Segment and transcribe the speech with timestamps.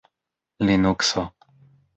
[0.65, 1.23] linukso